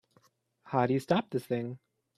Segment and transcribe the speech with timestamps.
[0.63, 1.77] How do you stop this thing?